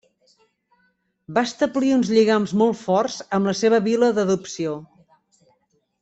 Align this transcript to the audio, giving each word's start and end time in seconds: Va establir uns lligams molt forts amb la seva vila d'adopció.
Va 1.37 1.41
establir 1.49 1.91
uns 1.97 2.09
lligams 2.17 2.53
molt 2.63 2.79
forts 2.81 3.17
amb 3.39 3.49
la 3.53 3.57
seva 3.63 3.81
vila 3.89 4.09
d'adopció. 4.21 4.73